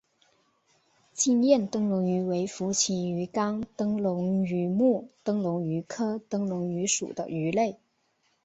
[1.13, 7.75] 金焰灯笼鱼为辐鳍鱼纲灯笼鱼目灯笼鱼科灯笼鱼属的鱼类。